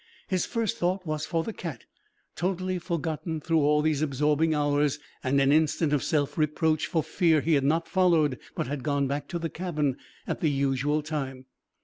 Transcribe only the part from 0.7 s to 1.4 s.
thought was